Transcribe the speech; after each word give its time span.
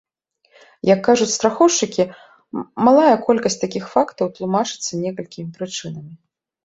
Як 0.93 0.99
кажуць 1.07 1.27
страхоўшчыкі, 1.37 2.03
малая 2.87 3.13
колькасць 3.27 3.61
такіх 3.65 3.83
фактаў 3.95 4.25
тлумачыцца 4.41 4.91
некалькімі 5.07 5.49
прычынамі. 5.61 6.13